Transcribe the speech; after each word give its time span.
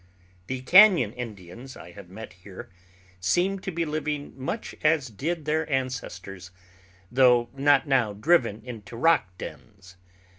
The 0.47 0.63
cañon 0.63 1.13
Indians 1.15 1.77
I 1.77 1.91
have 1.91 2.09
met 2.09 2.33
here 2.33 2.71
seem 3.19 3.59
to 3.59 3.71
be 3.71 3.85
living 3.85 4.33
much 4.35 4.73
as 4.83 5.09
did 5.09 5.45
their 5.45 5.71
ancestors, 5.71 6.49
though 7.11 7.49
not 7.53 7.87
now 7.87 8.11
driven 8.13 8.63
into 8.65 8.95
rock 8.97 9.37
dens. 9.37 9.97